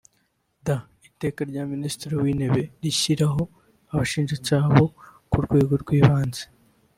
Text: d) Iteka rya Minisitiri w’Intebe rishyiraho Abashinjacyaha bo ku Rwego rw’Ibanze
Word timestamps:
d) 0.65 0.67
Iteka 1.09 1.41
rya 1.49 1.63
Minisitiri 1.73 2.13
w’Intebe 2.23 2.61
rishyiraho 2.81 3.41
Abashinjacyaha 3.91 4.67
bo 4.77 4.87
ku 5.31 5.37
Rwego 5.45 5.73
rw’Ibanze 5.83 6.43